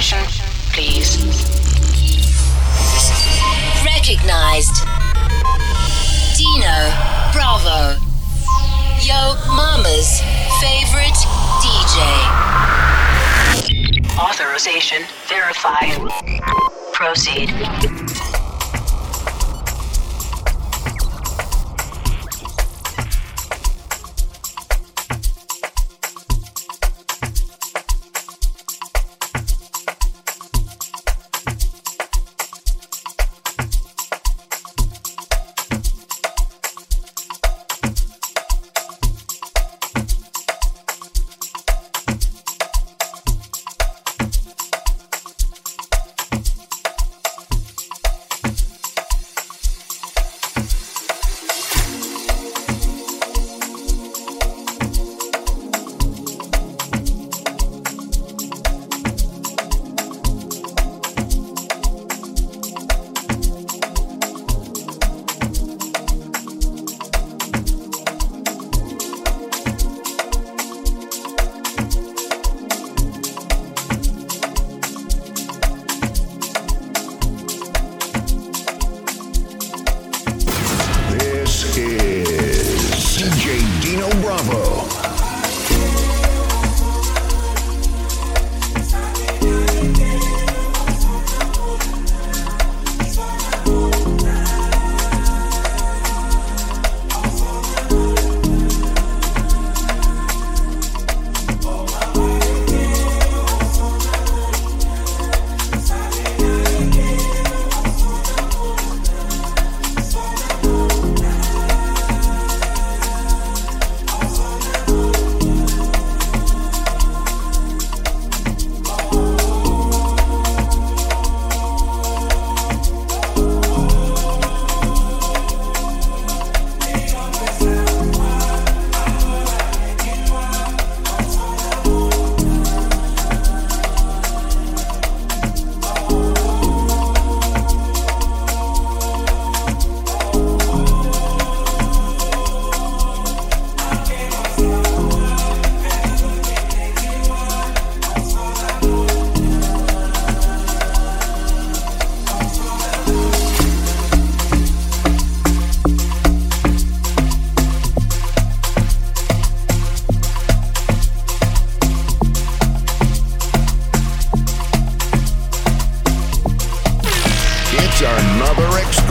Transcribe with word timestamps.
Attention, 0.00 0.24
please. 0.72 1.18
Recognized. 3.84 4.72
Dino 6.38 6.90
Bravo. 7.34 8.00
Yo 9.02 9.36
Mama's 9.54 10.22
favorite 10.58 11.20
DJ. 11.60 12.00
Authorization 14.18 15.02
verified. 15.28 16.00
Proceed. 16.94 17.50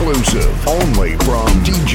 Exclusive. 0.00 0.66
Only 0.68 1.16
from 1.18 1.46
DJ 1.62 1.89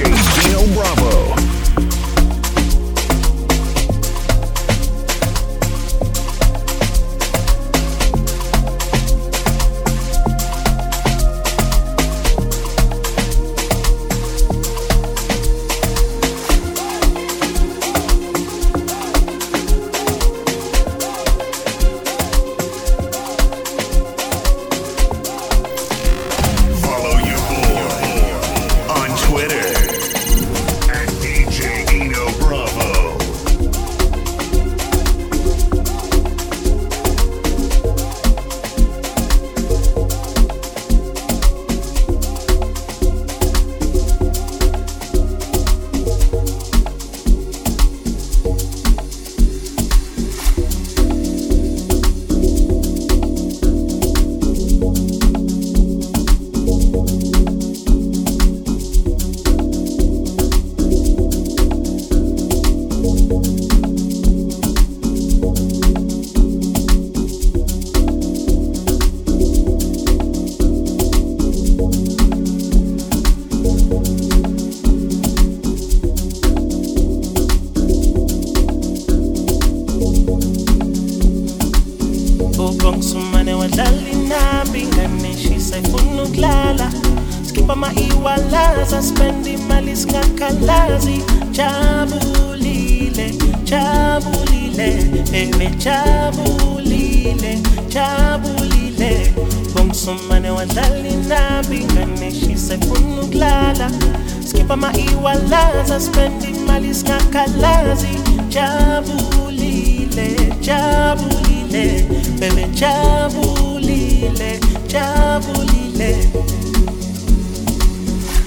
jabulile 111.76 112.04
bebe 112.40 112.68
jabulile 112.74 114.60
jabulile. 114.88 116.30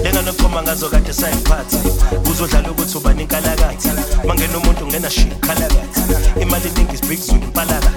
Lena 0.03 0.23
nokuphuma 0.23 0.63
ngazo 0.63 0.89
kade 0.89 1.13
sayiphatha. 1.13 1.79
Kuzodlala 2.25 2.71
ukuthi 2.71 2.99
ubani 2.99 3.23
inkalakathi 3.23 3.89
mangena 4.27 4.59
umuntu 4.59 4.87
ngena 4.87 5.11
shi 5.11 5.27
khalakathi 5.41 6.01
imali 6.43 6.69
eningi 6.69 6.95
isibhikizwe 6.95 7.39
impalaka. 7.39 7.93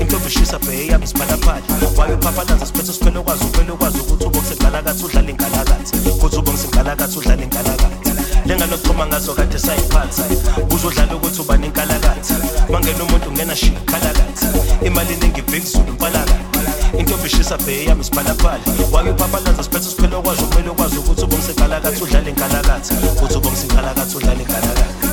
Intombi 0.00 0.26
ishisa 0.26 0.58
bheye 0.58 0.86
yami 0.86 1.04
isiphalaphala. 1.04 1.62
Wabe 1.96 2.16
phaphalaza 2.22 2.66
siphethe 2.66 2.92
siphele 2.92 3.18
ukwazi 3.18 3.44
uphele 3.44 3.72
ukwazi 3.72 3.98
ukuthi 3.98 4.24
ubongisenkalakathi 4.24 5.04
udlale 5.04 5.30
inkalakathi 5.30 5.98
kuthi 6.20 6.36
ubongisenkalakathi 6.36 7.18
udlale 7.18 7.42
inkalakathi 7.42 8.05
lengalochuma 8.46 9.06
ngazo 9.06 9.34
kade 9.34 9.58
sayiphatha. 9.58 10.24
Uzodlala 10.74 11.16
ukuthi 11.16 11.40
uba 11.40 11.56
nenkalakatha. 11.56 12.34
Mangena 12.70 13.04
umuntu 13.04 13.32
ngena 13.32 13.56
shi 13.56 13.70
khalakatha 13.86 14.26
imali 14.86 15.12
eningi 15.12 15.42
bhekizulu 15.42 15.92
mpalaka 15.92 16.34
intombi 16.98 17.26
ishisa 17.26 17.56
bheye 17.58 17.84
yami 17.84 18.00
isiphalaphala 18.00 18.60
waye 18.92 19.10
uphaphalaza 19.10 19.62
siphethe 19.62 19.88
siphelo 19.90 20.22
kwazi 20.22 20.42
umele 20.44 20.70
ukwazi 20.70 20.98
ukuthi 20.98 21.24
ubomsenkalakatha 21.24 22.04
udlale 22.04 22.30
inkalakatha 22.30 22.94
uthi 23.24 23.38
ubomsenkalakatha 23.38 24.16
udlale 24.16 24.42
inkalakatha 24.42 25.05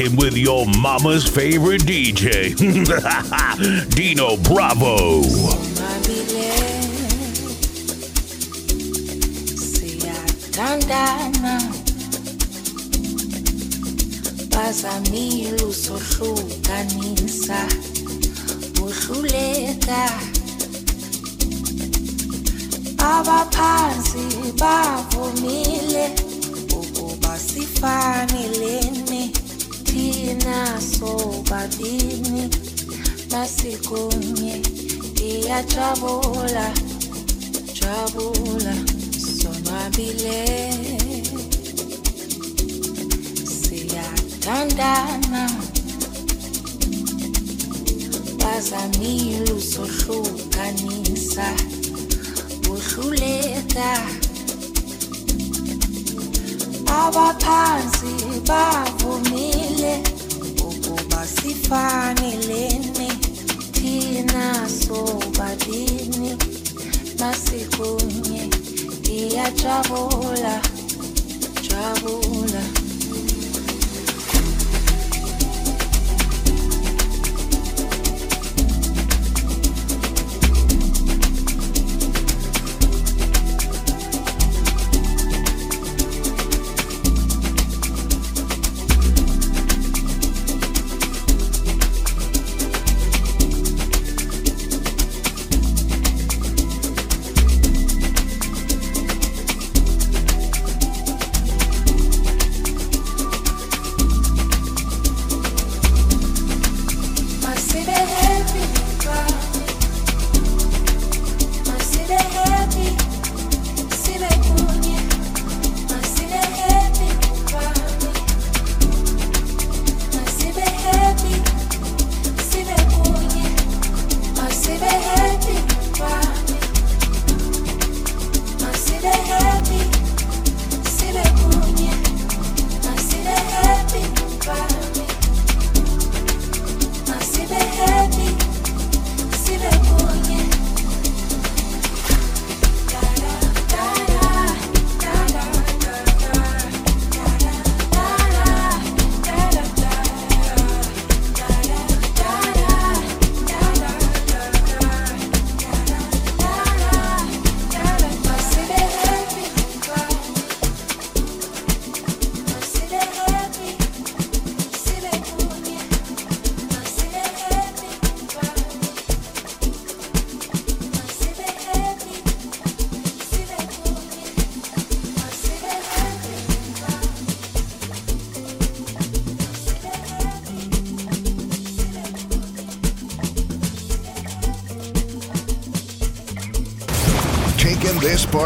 rocking 0.00 0.16
with 0.16 0.36
your 0.36 0.66
mama's 0.66 1.26
favorite 1.26 1.82
DJ, 1.82 2.56
Dino 3.94 4.36
Bravo. 4.36 5.22
bazamile 14.50 15.62
usohlukanisa 15.62 17.66
uhluleka 18.82 20.10
abaphansi 22.98 24.24
bavumile 24.60 26.10
ukuba 26.78 27.38
sifanelene 27.38 28.79
thina 30.40 30.80
sobabini 30.80 32.48
masikunye 33.30 34.62
iyajabula 35.22 36.72
jabula 37.80 38.74
sonwabile. 39.38 40.72
Siyathandana 43.44 45.50
bazamile 48.38 49.52
usohlukanisa 49.52 51.54
uhluleka 52.70 53.90
abaphansi 56.86 58.40
bavumile 58.48 60.02
ukuba 61.50 62.10
sifanelene 62.16 63.08
thina 63.72 64.68
sobabini 64.68 66.36
masikunye 67.18 68.50
iyajabula 69.10 70.62
jabula 71.68 72.62
this 72.62 72.79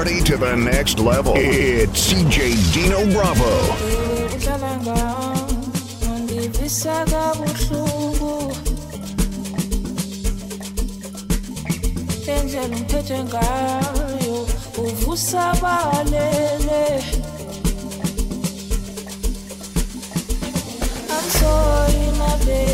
party 0.04 0.22
to 0.22 0.36
the 0.36 0.54
next 0.54 0.98
level. 0.98 1.32
It's 1.36 2.12
CJ 2.12 2.74
Dino 2.74 3.04
Bravo. 3.12 3.44
I'm 21.10 21.30
sorry 21.30 22.18
my 22.18 22.44
baby 22.44 22.73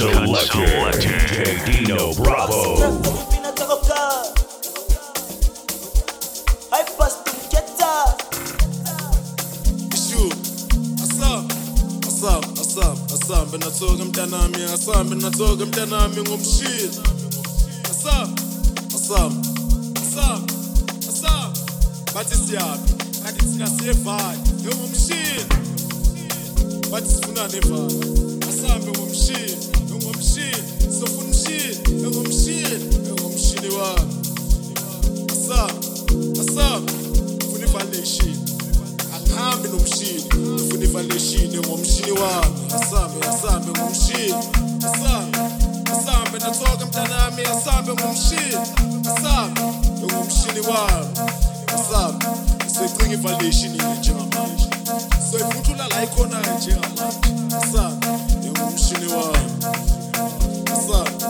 selector. 0.00 0.90
DJ 0.92 1.60
Dino 1.66 2.14
Bravo. 2.14 2.80
Asambe 14.72 16.20
ngomshini. 16.22 16.90
Sofuna 27.06 27.48
umshini, 32.18 32.84
ngomshini, 32.84 33.12
ngomshini 33.20 33.68
wami. 33.76 34.14
Asam, 35.32 35.70
asam. 36.40 36.86
Funa 37.50 37.66
ivalidation. 37.66 38.36
Angihambi 39.14 39.68
nomshini, 39.68 40.24
ngifuna 40.24 40.84
ivalidation 40.84 41.56
ngomshini 41.66 42.10
wami. 42.12 42.60
Asambe, 42.74 43.26
asambe 43.28 43.70
ngomshini. 43.80 44.34
Asambe, 44.86 45.38
asambe 45.92 46.38
nathoka 46.38 46.86
mntanami, 46.86 47.42
asambe 47.42 47.92
ngomshini. 47.92 48.56
Asambe 49.16 49.60
ngomshini 50.00 50.60
wami. 50.60 51.06
Asambe, 51.74 52.26
secinga 52.66 53.14
ivalidation 53.14 53.72
njengamanje. 54.00 54.66
Soyifuthula 55.30 55.88
la 55.88 56.04
ikhona 56.04 56.38
njengamanje. 56.40 57.56
Asambe 57.56 58.06
ngomshini 58.46 59.06
wami. 59.12 59.50
asambe 60.72 61.29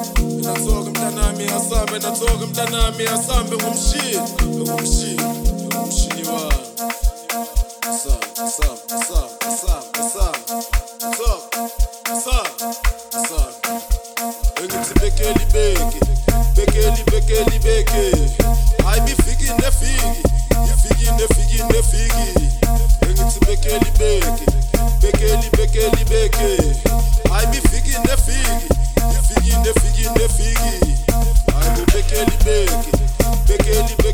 natsoka 0.51 0.91
mntanami 0.91 1.45
asambe 1.45 1.99
natsoka 1.99 2.47
mntanami 2.47 3.05
asambe 3.07 3.57
ngomshini 3.57 4.19
ngomshini 4.57 5.25
ngomshini 5.67 6.23
wami. 6.29 6.65
Asambe 7.91 8.27
asambe 8.45 8.83
asambe 8.95 9.30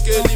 bekeli 0.07 0.36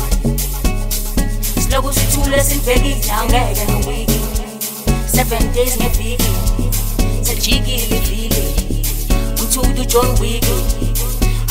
Siloku 1.71 1.93
sithule 1.93 2.43
sibhekile 2.43 3.11
angeke 3.11 3.65
nowiki. 3.71 4.19
Seven 5.07 5.53
days 5.53 5.77
ngeviki 5.77 6.31
Sejikile 7.21 7.97
ivili 7.97 8.43
Umthudu 9.41 9.85
John 9.85 10.19
Wick 10.19 10.43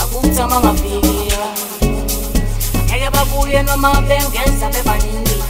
Akutama 0.03 0.61
ngaviki 0.61 1.33
Ngeke 2.85 3.11
babuye 3.11 3.63
noma 3.63 4.01
bengeza 4.03 4.69
bebaningi. 4.69 5.43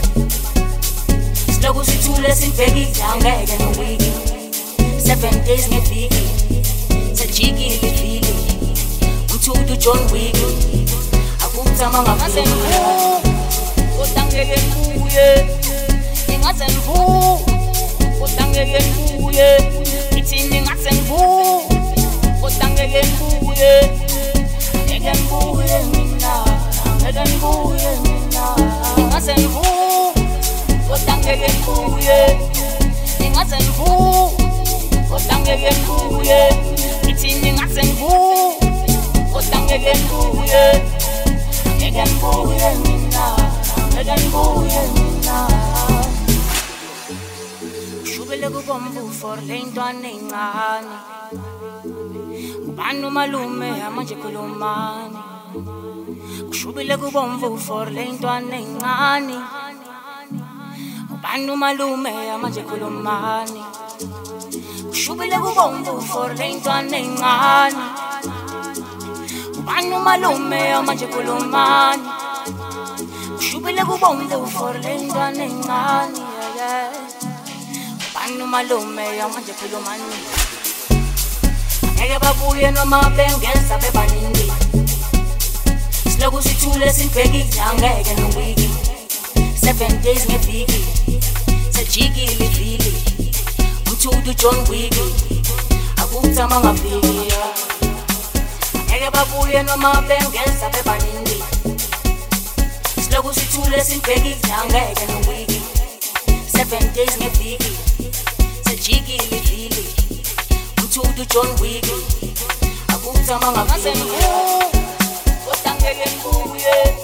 Siloku 1.55 1.85
sithule 1.85 2.35
sibhekile 2.35 3.03
angeke 3.13 3.57
nowiki. 3.63 4.11
Seven 5.05 5.43
days 5.45 5.67
ngeviki 5.67 6.23
Sejikile 7.13 7.75
ivili 7.75 8.33
umthudu 9.33 9.75
John 9.75 9.99
Wick 10.13 10.37
akutama 11.43 12.03
ngaze 12.15 12.41
ngaviki 12.41 13.30
ngivu 14.31 14.41
kodwa 14.41 14.45
ngeke 14.45 14.61
ngibuye 14.67 15.45
ngingaze 16.29 16.65
ngivu. 16.65 17.39
Kodwa 18.19 18.47
ngeke 18.47 18.79
ngibuye 18.87 19.57
ngithini 20.13 20.61
ngaze 20.61 20.91
ngivu? 20.91 21.21
Kodwa 22.41 22.69
ngeke 22.69 23.01
ngibuye 23.07 23.73
ngeke 24.85 25.11
ngibuye 25.11 25.77
mina. 25.91 26.33
Ngeke 27.01 27.21
ngibuye 27.29 27.91
mina. 28.03 28.45
Ngingaze 28.97 29.33
ngivu. 29.33 29.65
Kodwa 30.87 31.17
ngeke 31.17 31.47
for 48.99 49.37
le 49.47 49.59
ntwana 49.63 50.07
encane. 50.07 50.97
Ubani 52.67 53.05
umalume? 53.05 53.69
Amanje 53.87 54.15
khulumani. 54.15 55.17
Ushubile 56.49 56.97
kubomvu 56.97 57.57
for 57.57 57.85
le 57.89 58.05
ntwana 58.11 58.55
encane. 58.55 59.37
Ubani 61.13 61.49
umalume? 61.51 62.31
Amanje 62.31 62.61
khulumani. 62.63 63.63
Ushubile 64.91 65.37
kubomvu 65.39 66.01
for 66.01 66.29
le 66.35 66.53
ntwana 66.55 66.97
encane. 66.97 67.83
Ubani 69.59 69.93
umalume? 69.95 70.73
Amanje 70.73 71.07
khulumani. 71.07 72.07
Ushubile 73.39 73.83
kubomvu 73.85 74.47
for 74.47 74.73
le 74.83 74.97
ntwana 74.97 75.43
encane 75.43 76.19
yeah, 76.57 76.91
yeah. 77.23 77.30
Banu 78.31 78.47
malume 78.47 79.17
yamanje 79.17 79.53
khulumani 79.53 80.03
Ngeke 81.95 82.19
babuye 82.19 82.71
noma 82.71 83.09
bengeza 83.09 83.77
bebaningi. 83.77 84.51
Siloku 86.11 86.41
sithule 86.41 86.93
sibhekile 86.93 87.61
angeke 87.61 88.13
nowiki 88.21 88.69
Seven 89.61 90.01
days 90.01 90.25
ngeviki 90.29 90.85
Sejikile 91.71 92.45
ivili 92.45 92.93
Umthudu 93.87 94.33
John 94.33 94.69
Wick 94.69 94.95
Akutama 95.97 96.59
ngaviki 96.59 97.33
Ngeke 98.87 99.09
babuye 99.11 99.63
noma 99.63 100.01
bengeza 100.01 100.69
bebaningi. 100.69 101.43
Siloku 103.03 103.33
sithule 103.33 103.83
sibhekile 103.83 104.53
angeke 104.61 105.05
nowiki 105.13 105.60
Seven 106.61 106.93
days 106.93 107.17
ngeviki 107.17 107.71
Sejikile 108.69 109.37
ivili 109.37 109.85
Umthudu 110.77 111.25
John 111.33 111.47
Wick 111.61 111.85
Akutama 112.87 113.65
ngaze 113.65 113.91
kodwa 113.91 115.73
ngeke 115.75 116.09
ngibuye 116.11 116.95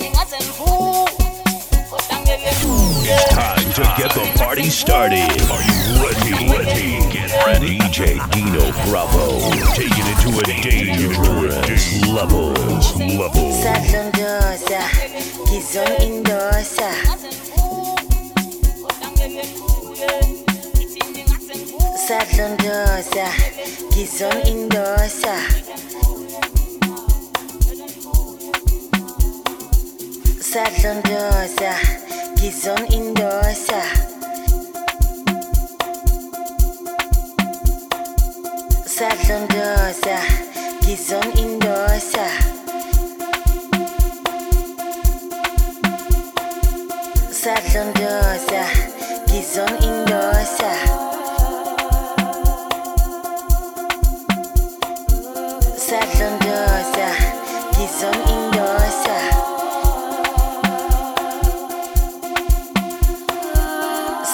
ngingaze 0.00 0.36
kodwa 0.58 2.20
ngeke 2.20 2.52
ngibuye 2.56 3.18
Time 3.30 3.72
to 3.72 3.82
get 3.96 4.10
the 4.12 4.38
party 4.44 4.68
started. 4.70 5.30
Are 5.50 5.62
you 5.64 6.04
ready? 6.04 6.32
Ready? 6.52 7.08
Get 7.12 7.30
ready. 7.46 7.78
DJ 7.78 8.20
Dino 8.32 8.72
Bravo. 8.84 9.40
Taking 9.74 10.06
it 10.12 10.18
to 10.22 10.28
a 10.38 10.44
dangerous 10.44 11.86
levels. 12.06 12.94
Level. 13.00 13.52
Sadlondosa, 13.62 14.82
Gizon 15.48 15.92
Indosa, 16.00 16.90
ngeke 19.28 19.44
ngibuye 19.48 20.10
ngithini 20.74 21.20
ngaze 21.28 21.54
ngivu 21.56 21.78
Sadlondosa, 22.06 23.26
Gizon 32.38 32.84
Indosa. 32.98 33.80
Sadlondosa, 38.96 40.16
Gizon 40.84 41.28
Indosa. 41.42 42.26
Sadlondosa, 47.42 48.62
Gizon 49.34 49.74
Indosa. 49.82 50.70
Sadlondosa, 55.86 57.08
Gizon 57.74 58.18
Indosa. 58.34 59.18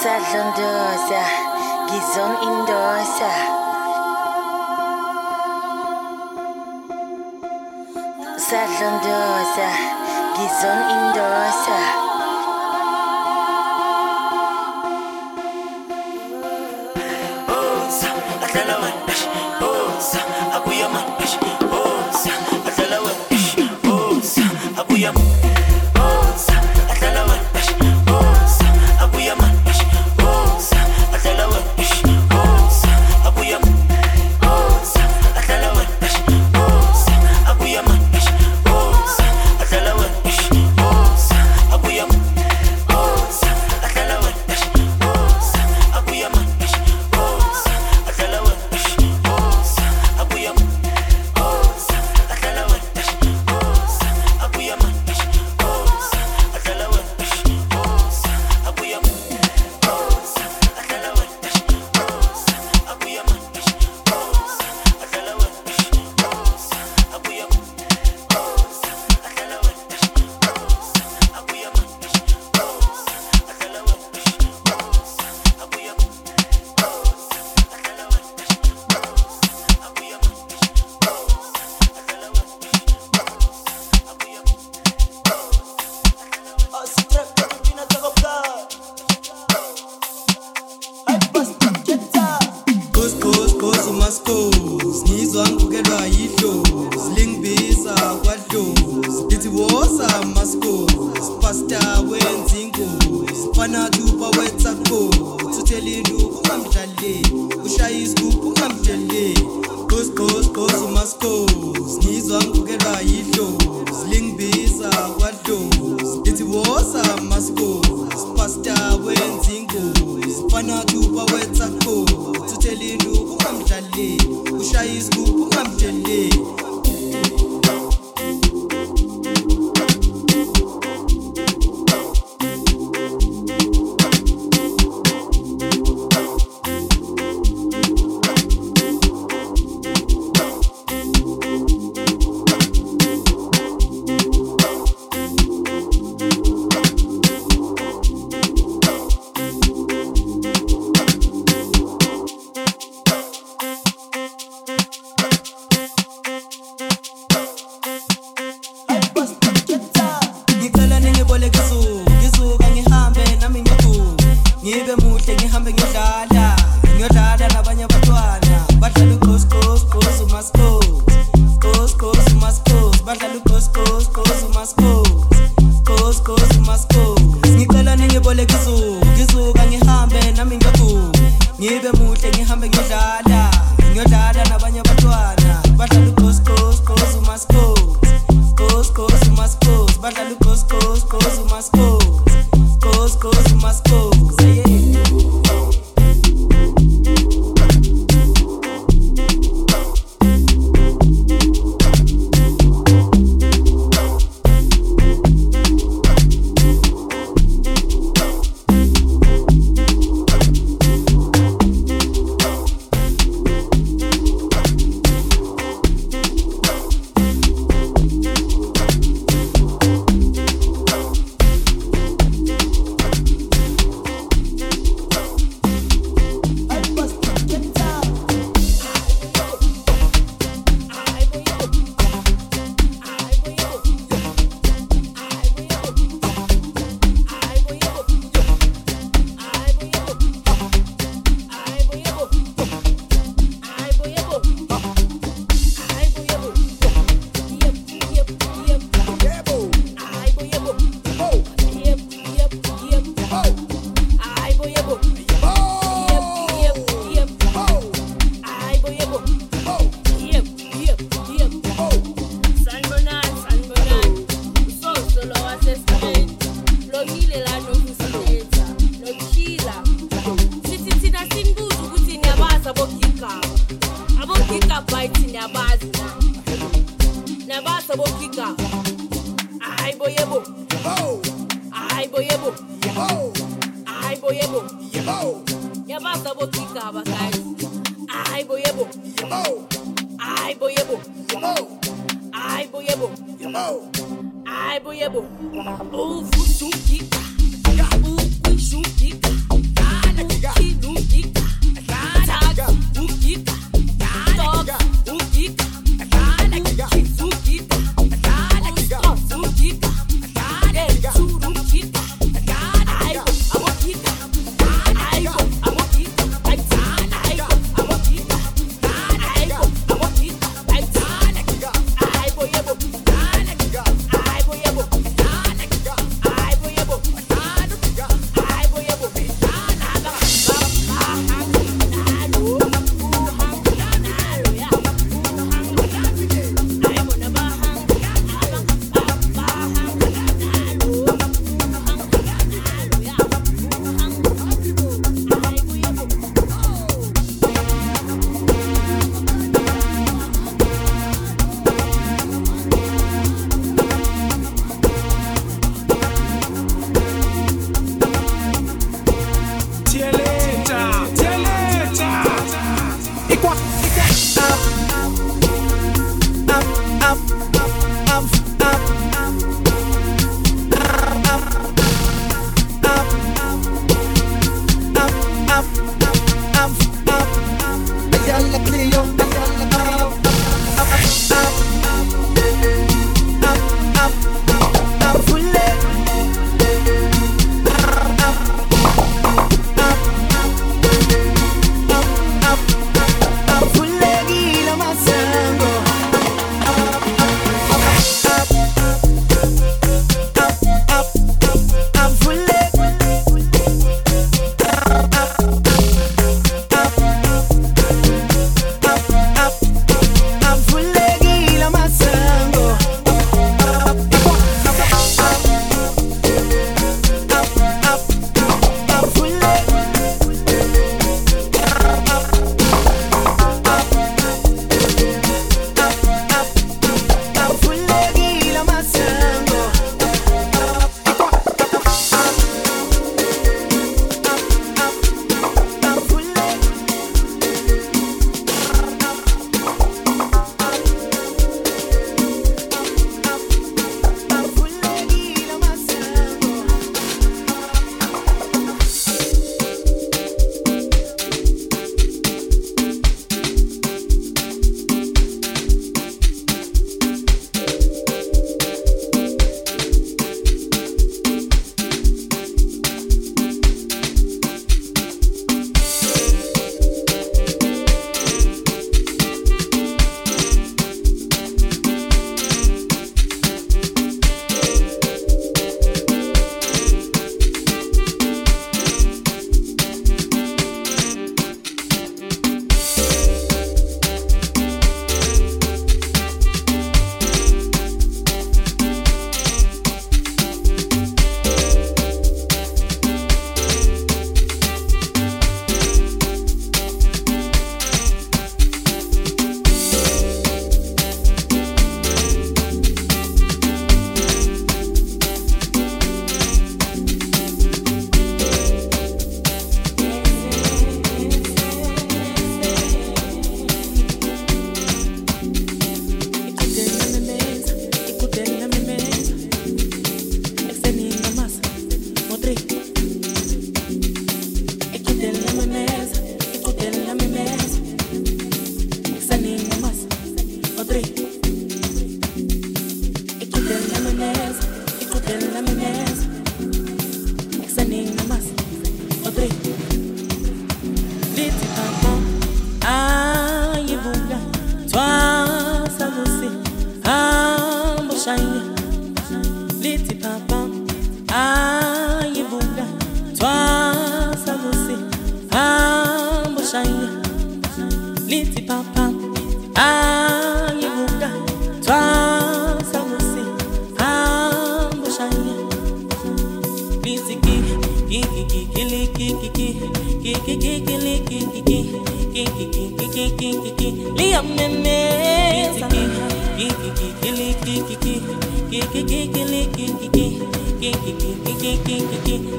Sadlondosa, 0.01 1.23
Gizon 1.89 2.33
Indosa. 2.49 3.31
Sadlondosa, 8.37 9.69
Gizon 10.37 10.79
Indosa. 10.93 12.10
Yeah. 19.11 19.40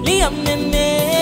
Liam 0.04 0.36
me. 0.70 1.21